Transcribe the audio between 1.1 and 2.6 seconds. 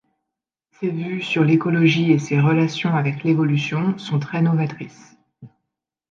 sur l’écologie et ses